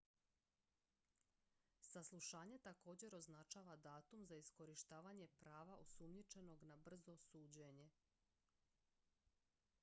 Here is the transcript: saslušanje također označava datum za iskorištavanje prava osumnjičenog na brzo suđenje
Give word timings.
saslušanje 1.81 2.57
također 2.67 3.15
označava 3.15 3.75
datum 3.75 4.25
za 4.25 4.35
iskorištavanje 4.35 5.27
prava 5.27 5.75
osumnjičenog 5.75 6.63
na 6.63 6.77
brzo 6.77 7.17
suđenje 7.17 7.89